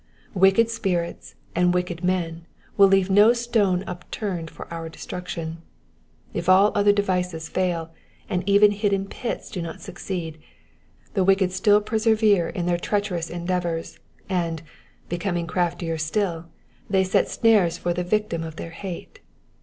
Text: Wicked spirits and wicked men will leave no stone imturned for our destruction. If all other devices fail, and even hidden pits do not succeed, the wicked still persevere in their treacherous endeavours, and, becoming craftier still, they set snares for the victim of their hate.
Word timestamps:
Wicked 0.33 0.67
spirits 0.71 1.35
and 1.53 1.75
wicked 1.75 2.03
men 2.03 2.47
will 2.75 2.87
leave 2.87 3.07
no 3.11 3.33
stone 3.33 3.83
imturned 3.87 4.49
for 4.49 4.67
our 4.73 4.89
destruction. 4.89 5.61
If 6.33 6.49
all 6.49 6.71
other 6.73 6.91
devices 6.91 7.49
fail, 7.49 7.91
and 8.27 8.41
even 8.49 8.71
hidden 8.71 9.05
pits 9.05 9.51
do 9.51 9.61
not 9.61 9.79
succeed, 9.79 10.39
the 11.13 11.23
wicked 11.23 11.51
still 11.51 11.81
persevere 11.81 12.49
in 12.49 12.65
their 12.65 12.79
treacherous 12.79 13.29
endeavours, 13.29 13.99
and, 14.27 14.63
becoming 15.07 15.45
craftier 15.45 15.99
still, 15.99 16.45
they 16.89 17.03
set 17.03 17.29
snares 17.29 17.77
for 17.77 17.93
the 17.93 18.03
victim 18.03 18.41
of 18.43 18.55
their 18.55 18.71
hate. 18.71 19.19